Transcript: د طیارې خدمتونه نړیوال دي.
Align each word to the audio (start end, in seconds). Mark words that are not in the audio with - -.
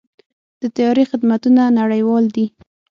د 0.61 0.63
طیارې 0.75 1.03
خدمتونه 1.11 1.61
نړیوال 1.79 2.25
دي. 2.35 2.45